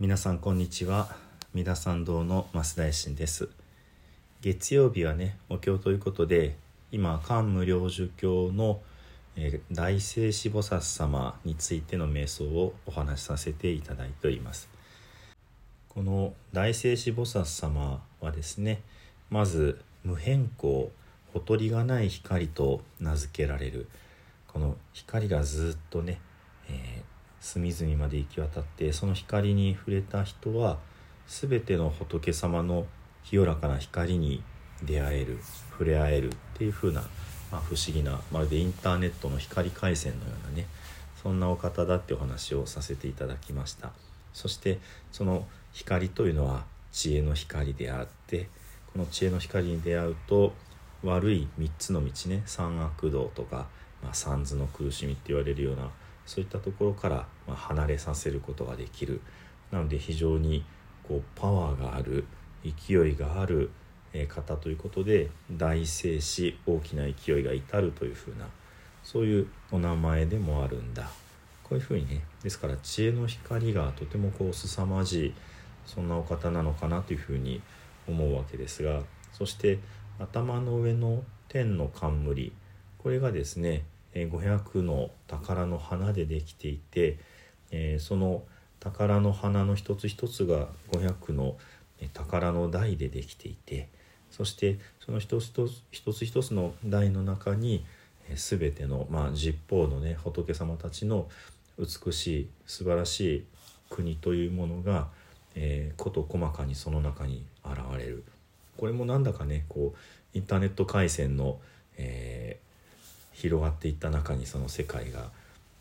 [0.00, 1.14] 皆さんこんにちは。
[1.52, 3.50] 三田参道の増大臣です。
[4.40, 6.56] 月曜日はねお経ということで
[6.90, 8.80] 今漢無量寿経の、
[9.36, 14.70] えー、大聖子菩薩様についての瞑想をお話しさせていただいております。
[15.90, 18.80] この大聖子菩薩様はですね
[19.28, 20.90] まず無変更
[21.34, 23.86] ほとりがない光と名付けられる。
[24.48, 26.22] この光がずっとね、
[26.70, 27.09] えー、
[27.40, 30.78] 隅々まで行き渡ってその光に触れた人は
[31.26, 32.86] 全ての仏様の
[33.24, 34.42] 清らかな光に
[34.82, 35.38] 出会える
[35.70, 37.00] 触れ合えるっていう風な、
[37.50, 40.66] まあ、不思議なまるでインターネットの光回線のようなね
[41.22, 43.90] そんなお方だってお話をさせていただきました。
[44.32, 44.78] そして
[45.12, 48.48] その光というのは知恵の光であって
[48.92, 50.52] この知恵の光に出会うと
[51.02, 53.66] 悪い3つの道ね三悪道とか、
[54.02, 55.90] まあ、三途の苦しみって言われるような
[56.30, 59.20] そういったところから離れさせることができる。
[59.72, 60.64] なので非常に
[61.02, 62.24] こうパワーがある
[62.62, 63.70] 勢いがある
[64.28, 68.46] 方ということで大静止大きな勢いが至るというふうな
[69.02, 71.10] そういうお名前でもあるんだ。
[71.64, 75.34] こういうふうにねですから知恵の光がとてもこう凄まじい
[75.84, 77.60] そんなお方なのかなというふうに
[78.06, 79.80] 思うわけですがそして
[80.20, 82.52] 頭の上の天の冠
[82.98, 87.18] これがですね500の宝の花でできていて、
[87.70, 88.42] えその
[88.80, 91.56] 宝の花の一つ一つが500の
[92.14, 93.88] 宝の台でできていて
[94.30, 95.52] そしてその一つ
[95.90, 97.84] 一つ一つの台の中に
[98.34, 101.28] 全ての、まあ、十方のね仏様たちの
[101.78, 103.44] 美しい素晴らしい
[103.90, 105.08] 国というものが、
[105.54, 108.24] えー、事細かにその中に現れる。
[108.76, 111.58] これもなんだかねこうインターネット回線の、
[111.98, 112.58] え
[113.40, 115.30] 広がっていった中にその世界が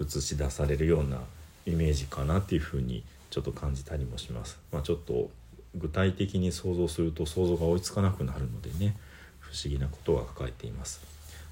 [0.00, 1.18] 映し出されるような
[1.66, 4.58] イメージかなっていうふうにちょっと感じたりもします。
[4.72, 5.30] まあ、ちょっと
[5.74, 8.96] 具体的に想像すると想像が追いつかなくなるのでね
[9.38, 11.00] 不思議なことが書かれています。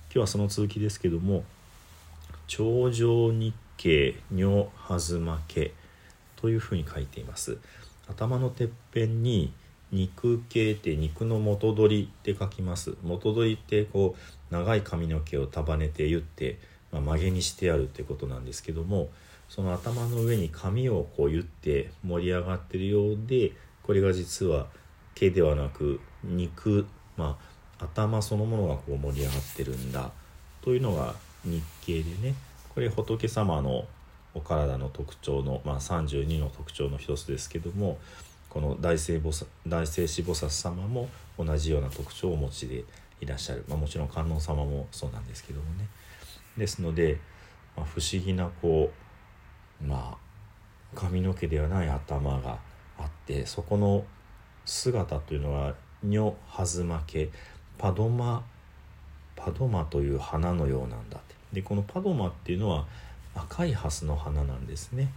[0.06, 1.45] 今日はその続きですけども
[2.49, 5.75] 「頂上日経如弾まけ」
[6.37, 7.59] というふうに書いています。
[8.09, 9.53] 頭のてっぺんに
[9.93, 12.97] 肉系って肉の元取りって書きます。
[13.03, 16.59] 元取りってこう長い髪の毛を束ねて言って、
[16.93, 19.10] まあ、曲げにしてあるってことなんですけども
[19.49, 24.66] その頭の上に髪をこう言って盛り上がってるようでこれが実は
[25.15, 27.38] 毛ではなく肉ま
[27.78, 30.10] あ頭そのものがこう盛り上がってるんだ。
[30.60, 32.34] というのが日経でね
[32.75, 33.87] これ仏様の
[34.34, 37.99] お体の特徴の、まあ、32の特徴の一つですけども
[38.49, 42.85] この大聖菩薩大聖子菩薩様も同じような特徴をお持ちで
[43.21, 45.89] いらっしゃる、まあ、もちろん観音様もそうなんですけどもね。
[46.57, 47.19] ですので、
[47.77, 48.91] まあ、不思議なこ
[49.81, 50.29] うまあ
[50.95, 52.59] 髪の毛ではない頭が
[52.99, 54.05] あってそこの
[54.65, 57.31] 姿というのは「ニョハズマケ
[57.77, 58.45] パドマ
[59.37, 61.35] パドマという花のようなんだ」って。
[61.53, 62.87] でこのパドマっていうのは
[63.35, 65.13] 赤いハスの花なんですね。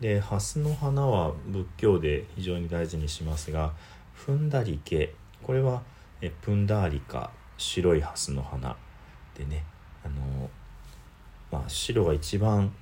[0.00, 3.72] で蓮の花は仏教で非常に大事にしますが
[4.14, 5.82] ふんだり系これは
[6.20, 8.76] えプンダーリカ白い蓮の花。
[9.36, 9.64] でね
[10.04, 10.50] あの、
[11.50, 12.72] まあ、白が一番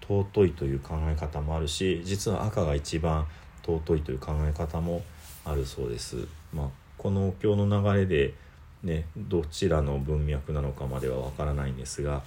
[0.00, 3.26] 尊いという考え方もあるし実は赤が一番
[3.62, 5.02] 尊いという考え方も
[5.44, 6.26] あるそうです。
[6.52, 8.34] まあ、このお経の流れで
[8.82, 12.22] ねどちらの文脈なのかまではわからないんですが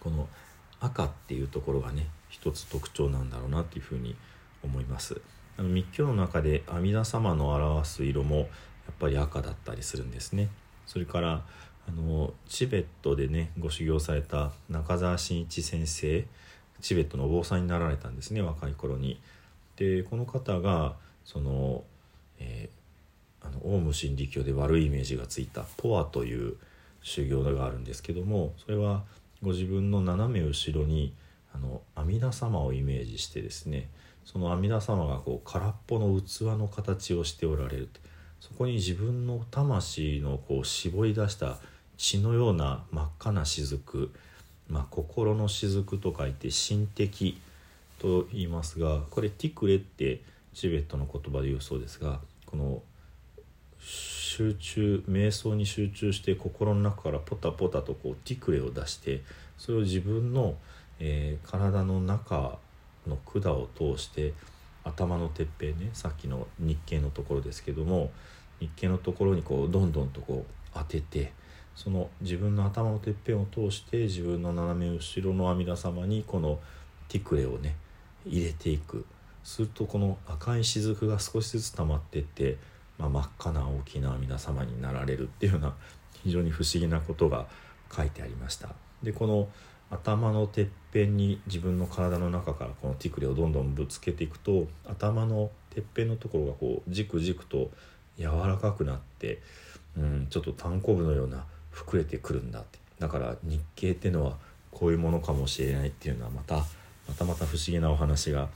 [0.00, 0.28] この
[0.80, 4.16] 赤っていうところがね一つ特徴なんだろうなっていうふうに
[4.62, 5.20] 思います
[5.56, 8.46] あの密教の中で阿弥陀様の表す色もやっ
[8.98, 10.48] ぱり赤だったりするんですね
[10.86, 11.42] それから
[11.88, 16.24] あのチベットでねご修行された中澤真一先生
[16.80, 19.20] チベットのお坊さんになられたんですね若い頃に。
[19.76, 21.84] でこの方がその、
[22.38, 26.56] えー、あのオウム真理教で悪いイメージがついたポアという
[27.02, 29.04] 修行があるんですけどもそれは
[29.42, 31.14] ご自分の斜め後ろに
[31.54, 33.88] あの阿弥陀様をイメージしてですね
[34.24, 37.88] その阿弥陀様がこう空っぽの器の形をしておられる
[38.40, 41.58] そこに自分の魂のこう絞り出した
[41.96, 44.10] 血のような真っ赤な雫、
[44.68, 47.40] まあ、心の雫と書いて心的
[47.98, 50.20] と言いますがこれティクレって
[50.54, 52.82] チベットの言葉で言うそうですがこの
[53.80, 59.22] 集中瞑想に集中して心の中からポタポタとこうティクレを出して
[59.56, 60.54] それを自分の
[61.00, 62.58] えー、体の中
[63.06, 64.34] の管を通して
[64.84, 68.10] 頭のてっぺんねさっきの日経のところですけども
[68.60, 71.32] 日経のところにこうどんどんとこう当てて
[71.74, 76.58] その自分の頭のてっぺんを通して自分の斜め後ろの阿弥陀様にこの
[77.08, 77.76] ティクレをね
[78.26, 79.04] 入れていく
[79.44, 82.56] するとこの赤い雫が少しずつ溜まってって、
[82.98, 85.74] まあ、真っ赤な大きな阿弥陀様になられるっていうような
[86.24, 87.46] 非常に不思議なことが
[87.94, 88.70] 書いてありました。
[89.02, 89.48] でこの
[89.90, 97.70] 頭のてっぺんに自分の体の中からこのティクレをどんどんぶつけていくと頭のてっぺんのところがこうじくじくと
[98.18, 99.40] 柔らかくなって、
[99.96, 102.78] うん、ちょっと単行部のような膨れてくるんだって。
[102.98, 104.36] だから日経ってのは
[104.70, 106.64] こういうものかもしれないっていうのはまた
[107.06, 108.48] またまた不思議なお話が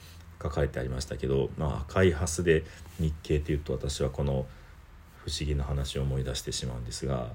[0.42, 2.64] 書かれてありましたけど、まあ、赤いハスで
[2.98, 4.46] 日経っていうと私はこの
[5.24, 7.28] 不思議な話を思い出してしまうんですが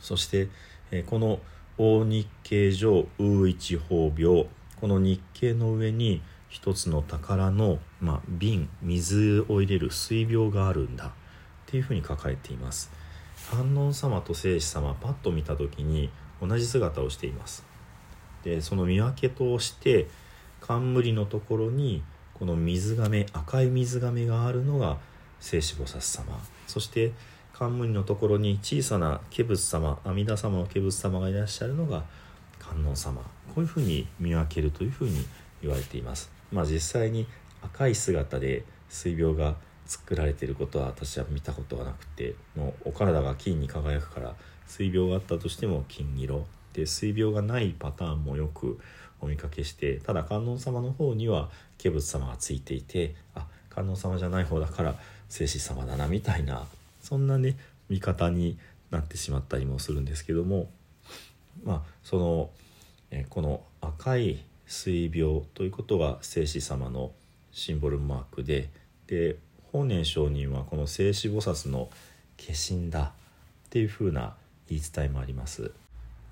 [0.00, 0.48] そして、
[0.90, 1.40] え、この
[1.76, 4.46] 大日経上ウ一法病
[4.80, 11.06] この日経の上に一つの宝の、まあ、瓶水を入れる水病があるんだ。
[11.06, 11.10] っ
[11.66, 12.92] ていうふうに書かれています。
[13.50, 16.10] 観音様と聖子様パッと見た時に
[16.40, 17.64] 同じ姿をしています。
[18.44, 20.06] でその見分けとして
[20.60, 22.04] 冠のところに
[22.34, 24.98] この水亀赤い水亀があるのが
[25.40, 26.38] 聖子菩薩様。
[26.68, 27.12] そして
[27.56, 32.02] 冠のところに小さな化仏様阿弥陀様の化仏様がいらっしゃるのが
[32.58, 33.22] 観音様
[33.54, 35.24] こういうふうに見分けるというふうに
[35.62, 36.30] 言われています。
[36.52, 37.26] まあ、実際に
[37.62, 39.56] 赤い姿で水病が
[39.86, 44.34] 作られていることは私は見たことがなくてもうお体が金に輝くから
[44.66, 48.78] 水病があったとしても金色で水病がないパターンもよく
[49.20, 51.50] お見かけしてただ観音様の方には
[51.82, 54.94] 化仏様がついていてあ観音様じゃない方だから
[55.28, 56.66] 聖子様だなみたいな
[57.04, 57.56] そんなね
[57.88, 58.58] 見方に
[58.90, 60.70] なってしまったりもするんですけども
[61.62, 62.50] まあその
[63.10, 67.12] えこの赤い水病ということが聖子様の
[67.52, 68.70] シンボルマークで
[69.06, 69.36] で
[69.70, 71.90] 法然上人はこの聖子菩薩の
[72.38, 73.12] 化身だ
[73.66, 74.34] っていうふうな
[74.68, 75.72] 言い伝えもあります。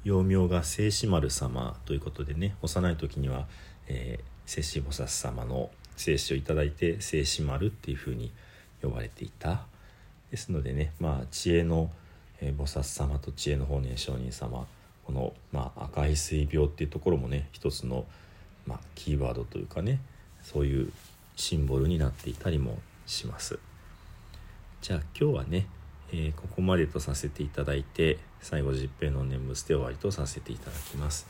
[0.05, 3.47] 幼名が聖子丸様ということでね幼い時には、
[3.87, 8.33] えー、聖子菩薩様の聖子を頂いて聖子丸っていうふうに
[8.83, 9.65] 呼ばれていた
[10.33, 11.93] ですのでねまあ知恵の、
[12.41, 14.67] え菩薩様と知恵の法然上人様
[15.05, 18.07] この、まあ、赤い水病っていうところもね一つの、
[18.67, 20.01] まあ、キーワードというかね
[20.43, 20.93] そういう
[21.37, 23.59] シンボルになっていたりもします。
[24.81, 25.67] じゃあ今日はね、
[26.13, 31.27] えー、ここまでとさせていただいて最後十平の念仏で終わりとさせていただきます。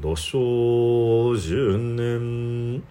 [0.00, 2.82] 土生十年。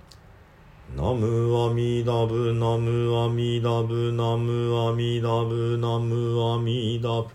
[0.94, 7.30] ナムアミダブナムアミダブナムアミダブナムアミダブ。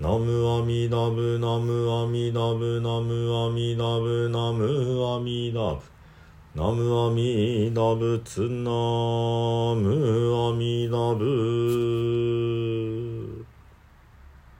[0.00, 5.80] ナムアミダブナムアミダブナムアミダブナムアミダブ。
[6.54, 12.73] ナムアミダブツナムアミダブ。